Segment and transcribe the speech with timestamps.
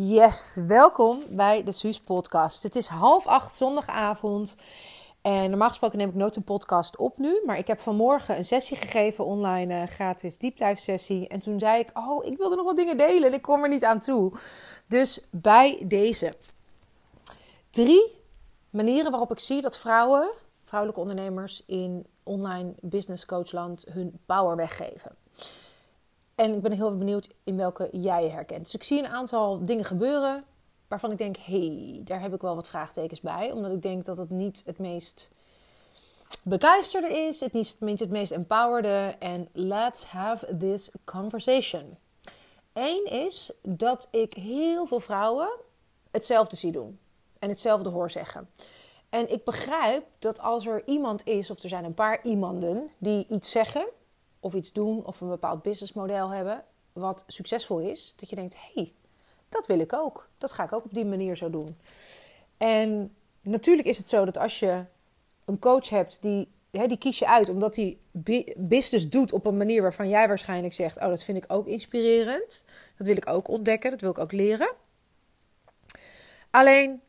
[0.00, 2.62] Yes, welkom bij de Suus podcast.
[2.62, 4.56] Het is half acht zondagavond
[5.22, 8.44] en normaal gesproken neem ik nooit een podcast op nu, maar ik heb vanmorgen een
[8.44, 11.28] sessie gegeven online, uh, gratis deepdive sessie.
[11.28, 13.68] En toen zei ik, oh, ik wilde nog wat dingen delen en ik kom er
[13.68, 14.32] niet aan toe.
[14.86, 16.32] Dus bij deze
[17.70, 18.14] drie
[18.70, 20.30] manieren waarop ik zie dat vrouwen,
[20.64, 25.16] vrouwelijke ondernemers in online business coachland hun power weggeven.
[26.38, 28.64] En ik ben heel benieuwd in welke jij je herkent.
[28.64, 30.44] Dus ik zie een aantal dingen gebeuren
[30.88, 33.52] waarvan ik denk: hey, daar heb ik wel wat vraagtekens bij.
[33.52, 35.30] Omdat ik denk dat het niet het meest
[36.42, 39.16] begeisterde is, het niet het meest empowerde.
[39.18, 41.96] En let's have this conversation.
[42.72, 45.48] Eén is dat ik heel veel vrouwen
[46.10, 46.98] hetzelfde zie doen
[47.38, 48.50] en hetzelfde hoor zeggen.
[49.08, 53.26] En ik begrijp dat als er iemand is, of er zijn een paar iemanden die
[53.28, 53.88] iets zeggen
[54.40, 58.70] of iets doen of een bepaald businessmodel hebben wat succesvol is, dat je denkt: hé,
[58.74, 58.92] hey,
[59.48, 60.28] dat wil ik ook.
[60.38, 61.76] Dat ga ik ook op die manier zo doen.
[62.56, 64.84] En natuurlijk is het zo dat als je
[65.44, 67.98] een coach hebt die, die kies je uit omdat hij
[68.56, 72.64] business doet op een manier waarvan jij waarschijnlijk zegt: Oh, dat vind ik ook inspirerend.
[72.96, 74.76] Dat wil ik ook ontdekken, dat wil ik ook leren.
[76.50, 77.00] Alleen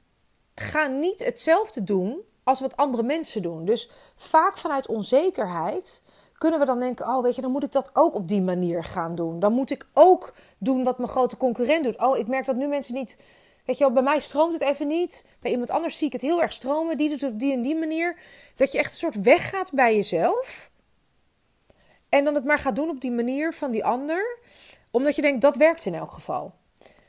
[0.55, 3.65] ga niet hetzelfde doen als wat andere mensen doen.
[3.65, 6.01] Dus vaak vanuit onzekerheid
[6.39, 8.83] kunnen we dan denken: oh, weet je, dan moet ik dat ook op die manier
[8.83, 9.39] gaan doen.
[9.39, 12.01] Dan moet ik ook doen wat mijn grote concurrent doet.
[12.01, 13.17] Oh, ik merk dat nu mensen niet.
[13.65, 15.25] Weet je bij mij stroomt het even niet.
[15.39, 16.97] Bij iemand anders zie ik het heel erg stromen.
[16.97, 18.17] Die doet het op die en die manier.
[18.55, 20.71] Dat je echt een soort weggaat bij jezelf.
[22.09, 24.39] En dan het maar gaat doen op die manier van die ander.
[24.91, 26.53] Omdat je denkt, dat werkt in elk geval.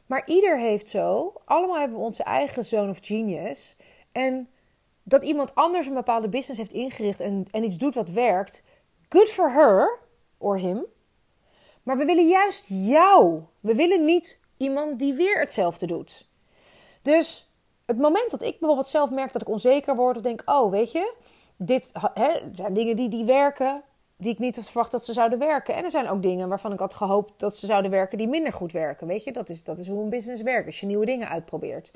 [0.07, 1.33] Maar ieder heeft zo.
[1.45, 3.77] Allemaal hebben we onze eigen zone of genius.
[4.13, 4.49] En
[5.03, 8.63] dat iemand anders een bepaalde business heeft ingericht en, en iets doet wat werkt
[9.13, 9.99] Good for her
[10.39, 10.87] or him.
[11.83, 13.43] Maar we willen juist jou.
[13.61, 16.29] We willen niet iemand die weer hetzelfde doet.
[17.03, 17.51] Dus
[17.87, 20.93] het moment dat ik bijvoorbeeld zelf merk dat ik onzeker word, of denk: oh, weet
[20.93, 21.15] je,
[21.57, 21.93] dit
[22.53, 23.83] zijn dingen die, die werken
[24.21, 25.75] die ik niet had verwacht dat ze zouden werken.
[25.75, 28.53] En er zijn ook dingen waarvan ik had gehoopt dat ze zouden werken die minder
[28.53, 29.07] goed werken.
[29.07, 30.67] Weet je, dat is, dat is hoe een business werkt.
[30.67, 31.91] Als je nieuwe dingen uitprobeert.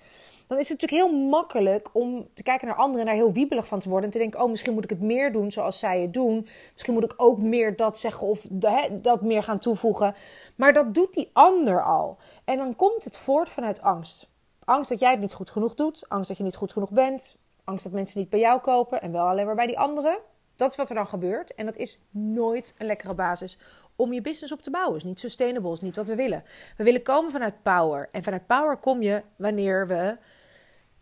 [0.47, 3.67] Dan is het natuurlijk heel makkelijk om te kijken naar anderen en daar heel wiebelig
[3.67, 4.07] van te worden.
[4.07, 6.49] En te denken, oh, misschien moet ik het meer doen zoals zij het doen.
[6.73, 8.47] Misschien moet ik ook meer dat zeggen of
[8.91, 10.15] dat meer gaan toevoegen.
[10.57, 12.19] Maar dat doet die ander al.
[12.45, 14.29] En dan komt het voort vanuit angst.
[14.65, 16.05] Angst dat jij het niet goed genoeg doet.
[16.09, 17.37] Angst dat je niet goed genoeg bent.
[17.65, 20.19] Angst dat mensen niet bij jou kopen en wel alleen maar bij die anderen.
[20.57, 21.55] Dat is wat er dan gebeurt.
[21.55, 23.59] En dat is nooit een lekkere basis
[23.97, 24.97] om je business op te bouwen.
[24.97, 26.45] Is niet sustainable, is niet wat we willen.
[26.77, 28.09] We willen komen vanuit power.
[28.13, 30.17] En vanuit power kom je wanneer we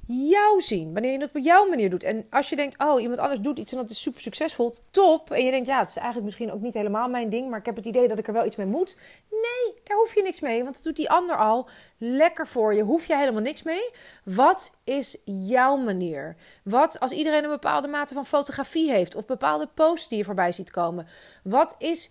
[0.06, 0.92] jou zien.
[0.92, 2.02] Wanneer je het op jouw manier doet.
[2.02, 5.30] En als je denkt, oh, iemand anders doet iets en dat is super succesvol, top.
[5.30, 7.66] En je denkt, ja, het is eigenlijk misschien ook niet helemaal mijn ding, maar ik
[7.66, 8.96] heb het idee dat ik er wel iets mee moet.
[9.30, 11.68] Nee, daar hoef je niks mee, want dat doet die ander al.
[11.98, 13.90] Lekker voor je, hoef je helemaal niks mee.
[14.24, 16.36] Wat is jouw manier?
[16.64, 20.52] Wat als iedereen een bepaalde mate van fotografie heeft of bepaalde posts die je voorbij
[20.52, 21.06] ziet komen?
[21.42, 22.10] Wat is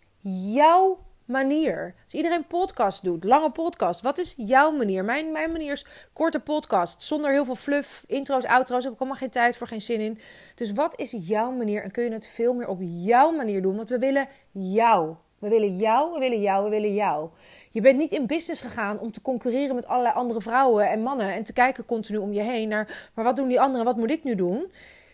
[0.54, 0.98] jouw
[1.32, 1.94] manier.
[2.04, 5.06] Als iedereen podcast doet, lange podcast, wat is jouw manier?
[5.06, 8.84] Mijn, mijn manier is korte podcast, zonder heel veel fluff, intro's, outro's.
[8.84, 10.20] Heb ik allemaal geen tijd voor, geen zin in.
[10.56, 11.84] Dus wat is jouw manier?
[11.84, 13.76] En kun je het veel meer op jouw manier doen?
[13.76, 15.16] Want we willen jou.
[15.40, 17.30] We willen jou, we willen jou, we willen jou.
[17.72, 21.34] Je bent niet in business gegaan om te concurreren met allerlei andere vrouwen en mannen.
[21.34, 24.12] En te kijken continu om je heen naar, maar wat doen die anderen, wat moet
[24.12, 24.72] ik nu doen?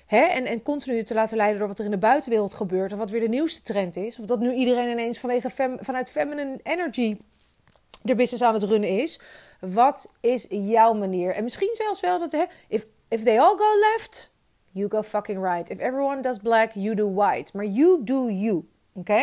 [0.07, 0.21] Hè?
[0.21, 2.91] En, en continu te laten leiden door wat er in de buitenwereld gebeurt.
[2.91, 4.19] Of wat weer de nieuwste trend is.
[4.19, 7.17] Of dat nu iedereen ineens vanwege vanuit feminine energy
[8.01, 9.19] de business aan het runnen is.
[9.59, 11.33] Wat is jouw manier?
[11.33, 14.31] En misschien zelfs wel dat, hè, if, if they all go left,
[14.71, 15.69] you go fucking right.
[15.69, 17.51] If everyone does black, you do white.
[17.57, 18.65] Maar you do you.
[18.93, 19.21] Oké?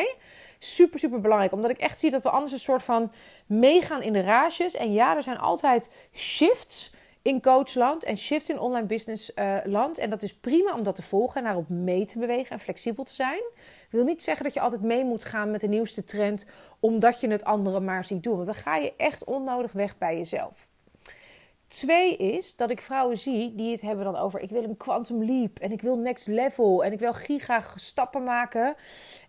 [0.58, 1.52] Super, super belangrijk.
[1.52, 3.12] Omdat ik echt zie dat we anders een soort van
[3.46, 4.74] meegaan in de rages.
[4.74, 6.90] En ja, er zijn altijd shifts
[7.24, 9.98] in coachland en shift in online business uh, land.
[9.98, 13.04] En dat is prima om dat te volgen en daarop mee te bewegen en flexibel
[13.04, 13.42] te zijn.
[13.90, 16.46] wil niet zeggen dat je altijd mee moet gaan met de nieuwste trend,
[16.80, 18.34] omdat je het andere maar ziet doen.
[18.34, 20.68] Want dan ga je echt onnodig weg bij jezelf.
[21.66, 25.24] Twee is dat ik vrouwen zie die het hebben dan over: ik wil een quantum
[25.24, 28.74] leap en ik wil next level en ik wil giga stappen maken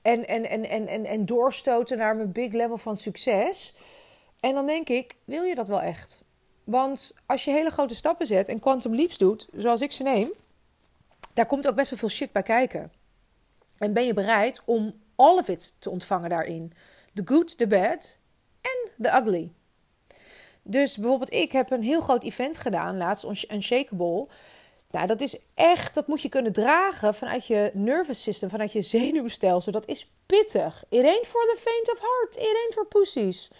[0.01, 3.75] en, en, en, en, en, en doorstoten naar mijn big level van succes.
[4.39, 6.25] En dan denk ik: wil je dat wel echt?
[6.65, 10.31] Want als je hele grote stappen zet en quantum leaps doet, zoals ik ze neem,
[11.33, 12.91] daar komt ook best wel veel shit bij kijken.
[13.77, 16.73] En ben je bereid om all of it te ontvangen daarin?
[17.13, 18.15] The good, the bad
[18.62, 19.51] en the ugly.
[20.62, 24.27] Dus bijvoorbeeld, ik heb een heel groot event gedaan, laatst, Unshakable.
[24.91, 28.81] Nou, dat is echt, dat moet je kunnen dragen vanuit je nervous system, vanuit je
[28.81, 29.71] zenuwstelsel.
[29.71, 30.83] Dat is pittig.
[30.89, 32.35] It ain't for the faint of heart.
[32.35, 33.51] It ain't for pussies.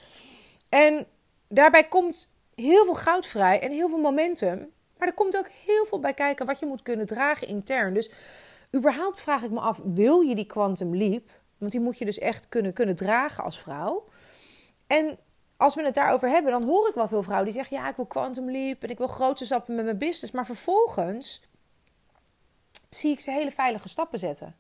[0.70, 1.08] En
[1.48, 4.72] daarbij komt heel veel goud vrij en heel veel momentum.
[4.98, 7.94] Maar er komt ook heel veel bij kijken wat je moet kunnen dragen intern.
[7.94, 8.12] Dus
[8.76, 11.30] überhaupt vraag ik me af, wil je die quantum leap?
[11.58, 14.04] Want die moet je dus echt kunnen, kunnen dragen als vrouw.
[14.88, 15.18] En
[15.58, 17.96] als we het daarover hebben, dan hoor ik wel veel vrouwen die zeggen: Ja, ik
[17.96, 20.34] wil quantum leap en ik wil grote stappen met mijn business.
[20.34, 21.42] Maar vervolgens
[22.90, 24.56] zie ik ze hele veilige stappen zetten.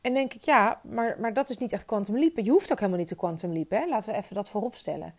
[0.00, 2.38] En denk ik, ja, maar, maar dat is niet echt quantum leap.
[2.38, 3.70] Je hoeft ook helemaal niet te quantum leap.
[3.70, 3.86] Hè?
[3.86, 5.14] Laten we even dat voorop stellen.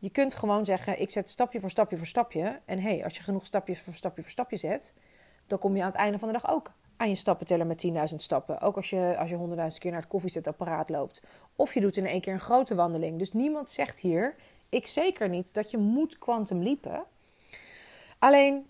[0.00, 2.60] Je kunt gewoon zeggen, ik zet stapje voor stapje voor stapje.
[2.64, 4.94] En hey, als je genoeg stapje voor stapje voor stapje zet...
[5.46, 8.14] dan kom je aan het einde van de dag ook aan je stappenteller met 10.000
[8.14, 8.60] stappen.
[8.60, 11.22] Ook als je, als je 100.000 keer naar het koffiezetapparaat loopt.
[11.56, 13.18] Of je doet in één keer een grote wandeling.
[13.18, 14.34] Dus niemand zegt hier,
[14.68, 17.04] ik zeker niet, dat je moet quantum leapen.
[18.18, 18.66] Alleen,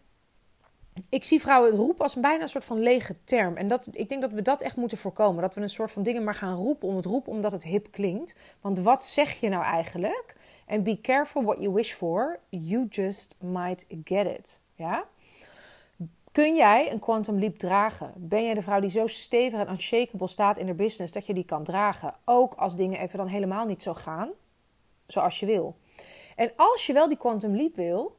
[1.08, 3.56] ik zie vrouwen het roepen als een bijna een soort van lege term.
[3.56, 5.42] En dat, ik denk dat we dat echt moeten voorkomen.
[5.42, 7.90] Dat we een soort van dingen maar gaan roepen om het roepen omdat het hip
[7.90, 8.34] klinkt.
[8.60, 10.34] Want wat zeg je nou eigenlijk?
[10.70, 12.38] En be careful what you wish for.
[12.48, 14.60] You just might get it.
[14.74, 15.04] Ja?
[16.32, 18.12] Kun jij een quantum leap dragen?
[18.16, 21.34] Ben jij de vrouw die zo stevig en unshakable staat in haar business dat je
[21.34, 22.14] die kan dragen?
[22.24, 24.30] Ook als dingen even dan helemaal niet zo gaan
[25.06, 25.76] zoals je wil.
[26.36, 28.16] En als je wel die quantum leap wil,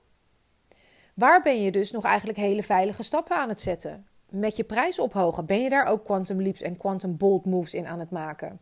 [1.13, 4.07] waar ben je dus nog eigenlijk hele veilige stappen aan het zetten?
[4.29, 7.87] Met je prijs ophogen, ben je daar ook quantum leaps en quantum bold moves in
[7.87, 8.59] aan het maken?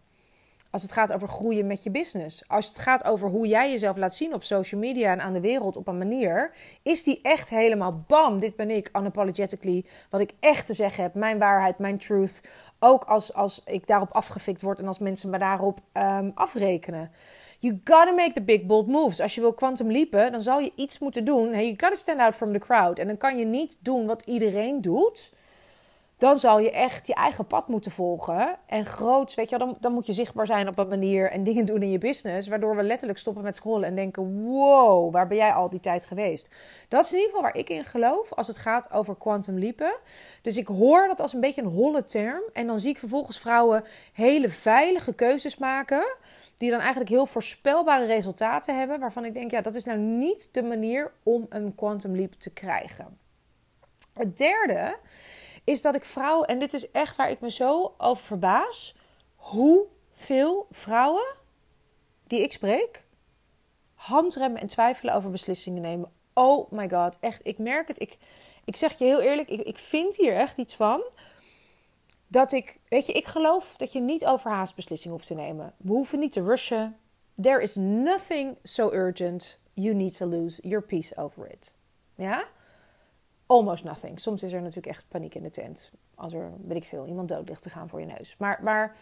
[0.71, 2.44] Als het gaat over groeien met je business.
[2.48, 5.39] Als het gaat over hoe jij jezelf laat zien op social media en aan de
[5.39, 6.51] wereld op een manier.
[6.83, 9.86] Is die echt helemaal bam, dit ben ik, unapologetically.
[10.10, 12.42] Wat ik echt te zeggen heb, mijn waarheid, mijn truth.
[12.80, 17.12] Ook als, als ik daarop afgefikt word en als mensen me daarop um, afrekenen.
[17.60, 19.22] You gotta make the big bold moves.
[19.22, 21.54] Als je wil quantum leapen, dan zal je iets moeten doen.
[21.54, 23.00] Hey, you gotta stand out from the crowd.
[23.00, 25.31] En dan kan je niet doen wat iedereen doet
[26.19, 28.57] dan zal je echt je eigen pad moeten volgen.
[28.66, 31.44] En groot, weet je wel, dan, dan moet je zichtbaar zijn op een manier en
[31.44, 32.48] dingen doen in je business.
[32.48, 36.06] Waardoor we letterlijk stoppen met scrollen en denken: wow, waar ben jij al die tijd
[36.06, 36.50] geweest?
[36.88, 39.95] Dat is in ieder geval waar ik in geloof als het gaat over quantum leapen.
[40.42, 42.42] Dus ik hoor dat als een beetje een holle term.
[42.54, 43.83] En dan zie ik vervolgens vrouwen
[44.13, 46.15] hele veilige keuzes maken.
[46.57, 49.00] Die dan eigenlijk heel voorspelbare resultaten hebben.
[49.00, 52.50] Waarvan ik denk: ja, dat is nou niet de manier om een quantum leap te
[52.50, 53.18] krijgen.
[54.13, 54.95] Het derde
[55.63, 58.95] is dat ik vrouwen, en dit is echt waar ik me zo over verbaas,
[59.35, 61.35] hoeveel vrouwen
[62.27, 63.03] die ik spreek,
[63.94, 66.11] handremmen en twijfelen over beslissingen nemen.
[66.33, 68.01] Oh my god, echt, ik merk het.
[68.01, 68.17] Ik,
[68.65, 71.03] ik zeg je heel eerlijk, ik, ik vind hier echt iets van.
[72.27, 75.73] Dat ik, weet je, ik geloof dat je niet overhaast beslissingen hoeft te nemen.
[75.77, 76.97] We hoeven niet te rushen.
[77.41, 79.59] There is nothing so urgent.
[79.73, 81.75] You need to lose your peace over it.
[82.15, 82.44] Ja?
[83.50, 84.19] Almost nothing.
[84.19, 85.92] Soms is er natuurlijk echt paniek in de tent.
[86.16, 88.36] Als er, weet ik veel, iemand dood ligt te gaan voor je neus.
[88.38, 88.96] Maar, maar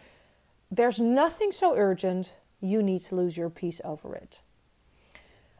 [0.74, 2.36] there's nothing so urgent.
[2.58, 4.44] You need to lose your peace over it.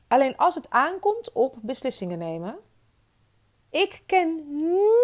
[0.07, 2.56] Alleen als het aankomt op beslissingen nemen.
[3.69, 4.44] Ik ken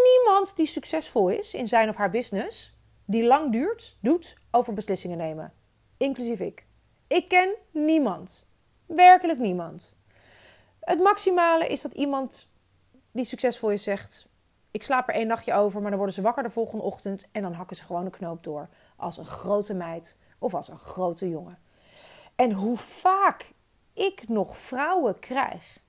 [0.04, 2.76] niemand die succesvol is in zijn of haar business.
[3.06, 5.54] Die lang duurt, doet over beslissingen nemen.
[5.98, 6.66] Inclusief ik.
[7.08, 8.46] Ik ken niemand.
[8.86, 9.96] Werkelijk niemand.
[10.80, 12.48] Het maximale is dat iemand
[13.14, 14.28] die succesvol is zegt:
[14.72, 17.42] Ik slaap er één nachtje over, maar dan worden ze wakker de volgende ochtend en
[17.42, 18.70] dan hakken ze gewoon een knoop door.
[18.96, 21.60] Als een grote meid of als een grote jongen.
[22.36, 23.54] En hoe vaak
[23.94, 25.82] ik nog vrouwen krijg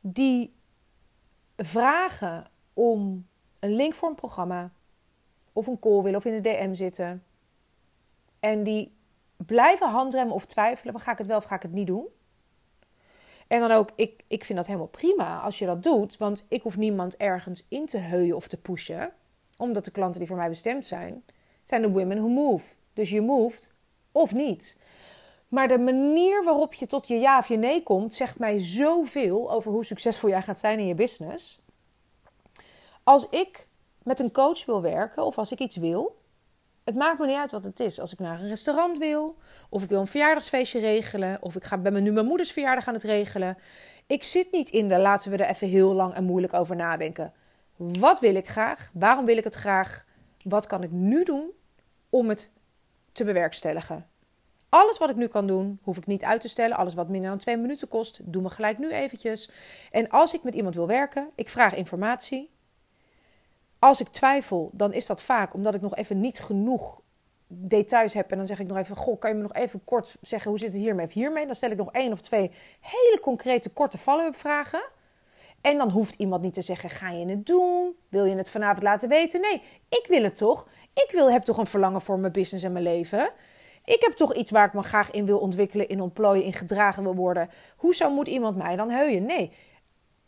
[0.00, 0.56] die
[1.56, 3.26] vragen om
[3.58, 4.72] een link voor een programma
[5.52, 7.24] of een call willen of in de DM zitten.
[8.40, 8.96] En die
[9.36, 12.06] blijven handremmen of twijfelen: ga ik het wel of ga ik het niet doen?
[13.46, 16.16] En dan ook, ik, ik vind dat helemaal prima als je dat doet.
[16.16, 19.12] Want ik hoef niemand ergens in te heuien of te pushen.
[19.56, 21.24] Omdat de klanten die voor mij bestemd zijn,
[21.62, 22.74] zijn de women who move.
[22.92, 23.72] Dus je moved
[24.12, 24.76] of niet.
[25.48, 29.50] Maar de manier waarop je tot je ja of je nee komt, zegt mij zoveel
[29.50, 31.60] over hoe succesvol jij gaat zijn in je business.
[33.02, 33.66] Als ik
[34.02, 36.16] met een coach wil werken of als ik iets wil,
[36.84, 38.00] het maakt me niet uit wat het is.
[38.00, 39.36] Als ik naar een restaurant wil,
[39.68, 42.88] of ik wil een verjaardagsfeestje regelen, of ik ga bij mijn, nu mijn moeders verjaardag
[42.88, 43.58] aan het regelen.
[44.06, 47.32] Ik zit niet in de laten we er even heel lang en moeilijk over nadenken.
[47.76, 48.90] Wat wil ik graag?
[48.92, 50.04] Waarom wil ik het graag?
[50.44, 51.50] Wat kan ik nu doen
[52.10, 52.52] om het
[53.12, 54.06] te bewerkstelligen?
[54.68, 56.76] Alles wat ik nu kan doen, hoef ik niet uit te stellen.
[56.76, 59.50] Alles wat minder dan twee minuten kost, doen we gelijk nu eventjes.
[59.90, 62.53] En als ik met iemand wil werken, ik vraag informatie.
[63.84, 67.00] Als ik twijfel, dan is dat vaak omdat ik nog even niet genoeg
[67.46, 68.30] details heb.
[68.30, 70.58] En dan zeg ik nog even: Goh, kan je me nog even kort zeggen hoe
[70.58, 71.46] zit het hiermee of hiermee?
[71.46, 72.50] Dan stel ik nog één of twee
[72.80, 74.84] hele concrete, korte follow-up vragen.
[75.60, 77.96] En dan hoeft iemand niet te zeggen: Ga je het doen?
[78.08, 79.40] Wil je het vanavond laten weten?
[79.40, 80.68] Nee, ik wil het toch.
[80.94, 83.30] Ik wil, heb toch een verlangen voor mijn business en mijn leven.
[83.84, 87.02] Ik heb toch iets waar ik me graag in wil ontwikkelen, in ontplooien, in gedragen
[87.02, 87.48] wil worden.
[87.76, 89.24] Hoezo moet iemand mij dan heuien?
[89.24, 89.52] Nee,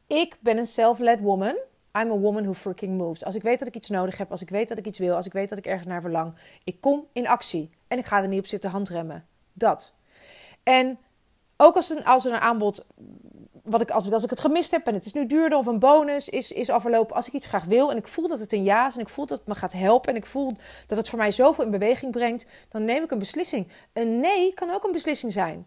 [0.06, 1.56] ik ben een self-led woman.
[2.00, 3.24] I'm a woman who freaking moves.
[3.24, 5.14] Als ik weet dat ik iets nodig heb, als ik weet dat ik iets wil,
[5.14, 6.34] als ik weet dat ik ergens naar verlang,
[6.64, 7.70] ik kom in actie.
[7.88, 9.26] En ik ga er niet op zitten handremmen.
[9.52, 9.94] Dat.
[10.62, 10.98] En
[11.56, 12.84] ook als, een, als er een aanbod,
[13.62, 15.78] wat ik, als, als ik het gemist heb en het is nu duurder of een
[15.78, 17.16] bonus is, is afgelopen.
[17.16, 19.08] Als ik iets graag wil en ik voel dat het een ja is en ik
[19.08, 20.52] voel dat het me gaat helpen en ik voel
[20.86, 23.68] dat het voor mij zoveel in beweging brengt, dan neem ik een beslissing.
[23.92, 25.66] Een nee kan ook een beslissing zijn.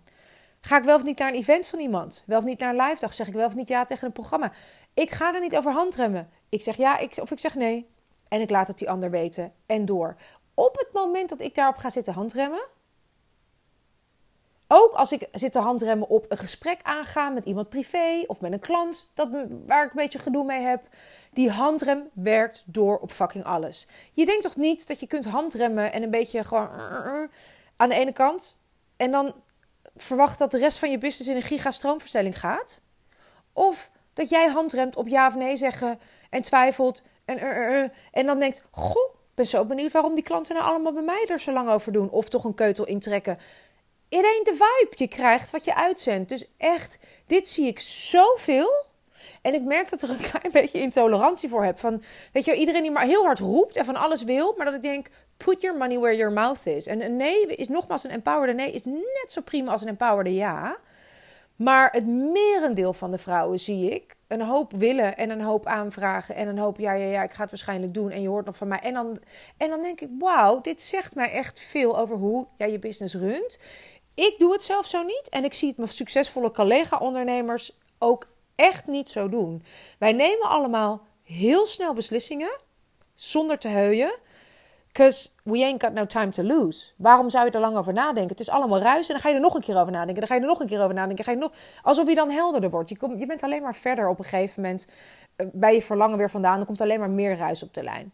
[0.60, 2.24] Ga ik wel of niet naar een event van iemand?
[2.26, 3.14] Wel of niet naar een live dag?
[3.14, 4.52] Zeg ik wel of niet ja tegen een programma?
[4.94, 6.30] Ik ga er niet over handremmen.
[6.50, 7.86] Ik zeg ja ik, of ik zeg nee.
[8.28, 10.16] En ik laat het die ander weten en door.
[10.54, 12.68] Op het moment dat ik daarop ga zitten handremmen,
[14.68, 18.52] ook als ik zit te handremmen op een gesprek aangaan met iemand privé of met
[18.52, 19.30] een klant dat,
[19.66, 20.82] waar ik een beetje gedoe mee heb.
[21.34, 23.88] Die handrem werkt door op fucking alles.
[24.14, 26.70] Je denkt toch niet dat je kunt handremmen en een beetje gewoon
[27.76, 28.60] aan de ene kant
[28.98, 29.34] en dan
[30.02, 32.82] verwacht dat de rest van je business in een gigastroomverstelling gaat?
[33.54, 38.64] Of dat jij handremt op ja of nee zeggen en twijfelt en, en dan denkt:
[38.72, 41.92] Goh, ben zo benieuwd waarom die klanten nou allemaal bij mij er zo lang over
[41.92, 42.10] doen.
[42.10, 43.40] Of toch een keutel intrekken.
[44.10, 44.96] It de vibe.
[44.96, 46.30] Je krijgt wat je uitzendt.
[46.30, 48.72] Dus echt, dit zie ik zoveel.
[49.42, 51.80] En ik merk dat er een klein beetje intolerantie voor heb.
[51.80, 52.04] Van,
[52.34, 54.54] weet je, iedereen die maar heel hard roept en van alles wil.
[54.58, 55.08] Maar dat ik denk,
[55.46, 56.88] put your money where your mouth is.
[56.88, 60.34] En een nee is nogmaals een empowered nee is net zo prima als een empowered
[60.34, 60.78] ja.
[61.56, 66.36] Maar het merendeel van de vrouwen zie ik een hoop willen en een hoop aanvragen
[66.36, 68.58] en een hoop ja, ja, ja, ik ga het waarschijnlijk doen en je hoort nog
[68.58, 68.80] van mij.
[68.80, 69.20] En dan,
[69.58, 73.16] en dan denk ik, wauw, dit zegt mij echt veel over hoe jij je business
[73.16, 73.60] runt.
[74.14, 78.88] Ik doe het zelf zo niet en ik zie het mijn succesvolle collega-ondernemers ook echt
[78.88, 79.64] niet zo doen.
[79.98, 82.62] Wij nemen allemaal heel snel beslissingen
[83.14, 84.20] zonder te heuien.
[85.00, 86.88] Because we ain't got no time to lose.
[86.96, 88.30] Waarom zou je er lang over nadenken?
[88.30, 90.16] Het is allemaal ruis en dan ga je er nog een keer over nadenken.
[90.16, 91.26] Dan ga je er nog een keer over nadenken.
[91.26, 91.52] Ga je nog...
[91.84, 92.90] Alsof je dan helderder wordt.
[92.90, 94.88] Je, je bent alleen maar verder op een gegeven moment
[95.38, 96.58] uh, bij je verlangen weer vandaan.
[96.58, 98.12] Dan komt alleen maar meer ruis op de lijn.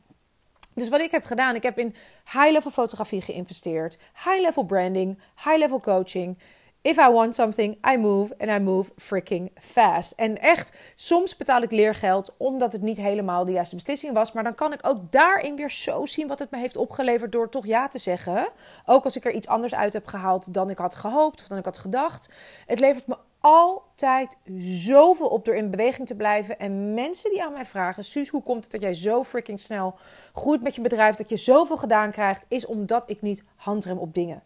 [0.74, 1.96] Dus wat ik heb gedaan, ik heb in
[2.32, 6.38] high-level fotografie geïnvesteerd, high-level branding, high-level coaching.
[6.86, 10.12] If I want something, I move and I move freaking fast.
[10.12, 14.32] En echt, soms betaal ik leergeld omdat het niet helemaal de juiste beslissing was.
[14.32, 17.50] Maar dan kan ik ook daarin weer zo zien wat het me heeft opgeleverd door
[17.50, 18.48] toch ja te zeggen.
[18.86, 21.58] Ook als ik er iets anders uit heb gehaald dan ik had gehoopt of dan
[21.58, 22.30] ik had gedacht.
[22.66, 26.60] Het levert me altijd zoveel op door in beweging te blijven.
[26.60, 29.96] En mensen die aan mij vragen: Suus, hoe komt het dat jij zo freaking snel
[30.34, 34.14] groeit met je bedrijf, dat je zoveel gedaan krijgt, is omdat ik niet handrem op
[34.14, 34.44] dingen.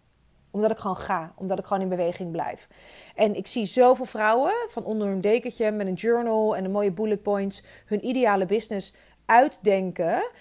[0.51, 2.68] Omdat ik gewoon ga, omdat ik gewoon in beweging blijf.
[3.15, 6.91] En ik zie zoveel vrouwen van onder een dekentje met een journal en een mooie
[6.91, 8.94] bullet points hun ideale business
[9.25, 10.32] uitdenken.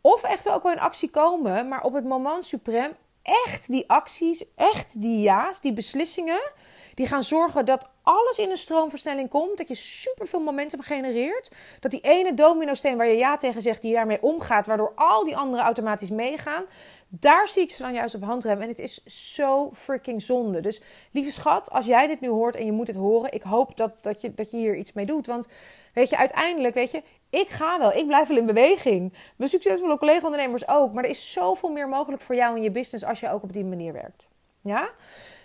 [0.00, 4.44] Of echt ook wel in actie komen, maar op het moment suprem echt die acties,
[4.54, 6.40] echt die ja's, die beslissingen
[6.98, 9.56] die gaan zorgen dat alles in een stroomversnelling komt.
[9.56, 11.52] Dat je superveel momentum genereert.
[11.80, 14.66] Dat die ene domino-steen waar je ja tegen zegt, die daarmee omgaat.
[14.66, 16.64] Waardoor al die anderen automatisch meegaan.
[17.08, 18.60] Daar zie ik ze dan juist op handrem.
[18.60, 20.60] En het is zo freaking zonde.
[20.60, 23.32] Dus lieve schat, als jij dit nu hoort en je moet het horen.
[23.32, 25.26] Ik hoop dat, dat, je, dat je hier iets mee doet.
[25.26, 25.48] Want
[25.94, 27.92] weet je, uiteindelijk, weet je, ik ga wel.
[27.92, 29.12] Ik blijf wel in beweging.
[29.36, 30.92] Mijn succesvolle collega-ondernemers ook.
[30.92, 33.52] Maar er is zoveel meer mogelijk voor jou in je business als je ook op
[33.52, 34.28] die manier werkt.
[34.62, 34.90] Ja?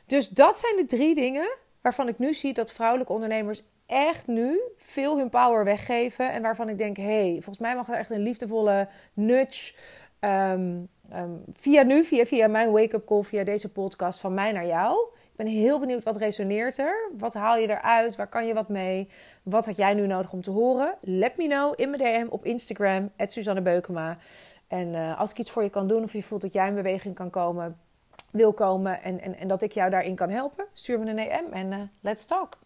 [0.05, 4.61] Dus dat zijn de drie dingen waarvan ik nu zie dat vrouwelijke ondernemers echt nu
[4.77, 6.31] veel hun power weggeven.
[6.31, 9.73] En waarvan ik denk, hé, hey, volgens mij mag er echt een liefdevolle nudge
[10.23, 14.65] ehm, ehm, via nu, via, via mijn wake-up call, via deze podcast van mij naar
[14.65, 15.07] jou.
[15.15, 17.09] Ik ben heel benieuwd wat resoneert er.
[17.17, 18.15] Wat haal je eruit?
[18.15, 19.09] Waar kan je wat mee?
[19.43, 20.95] Wat had jij nu nodig om te horen?
[20.99, 24.17] Let me know in mijn DM op Instagram, Suzanne Beukema.
[24.67, 26.75] En uh, als ik iets voor je kan doen of je voelt dat jij in
[26.75, 27.77] beweging kan komen,
[28.31, 31.71] wil komen en, en, dat ik jou daarin kan helpen, stuur me een DM en
[31.71, 32.57] uh, let's talk.